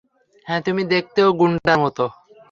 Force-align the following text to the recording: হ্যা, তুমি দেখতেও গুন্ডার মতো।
হ্যা, 0.47 0.57
তুমি 0.65 0.81
দেখতেও 0.93 1.29
গুন্ডার 1.39 1.77
মতো। 1.83 2.05